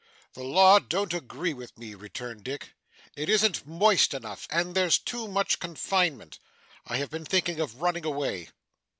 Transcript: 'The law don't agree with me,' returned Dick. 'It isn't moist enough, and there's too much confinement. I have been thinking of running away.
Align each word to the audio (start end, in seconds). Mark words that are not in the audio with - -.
'The 0.33 0.41
law 0.43 0.79
don't 0.79 1.13
agree 1.13 1.53
with 1.53 1.77
me,' 1.77 1.93
returned 1.93 2.43
Dick. 2.43 2.73
'It 3.15 3.29
isn't 3.29 3.67
moist 3.67 4.15
enough, 4.15 4.47
and 4.49 4.73
there's 4.73 4.97
too 4.97 5.27
much 5.27 5.59
confinement. 5.59 6.39
I 6.87 6.97
have 6.97 7.11
been 7.11 7.23
thinking 7.25 7.59
of 7.59 7.83
running 7.83 8.05
away. 8.05 8.49